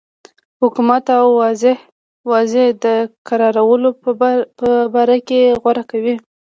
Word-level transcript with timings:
حکومت 0.61 1.01
د 1.09 1.11
اوضاع 1.25 2.69
د 2.85 2.85
کرارولو 3.27 3.89
په 4.57 4.69
باره 4.93 5.17
کې 5.27 5.41
غور 5.61 5.77
کوي. 5.91 6.15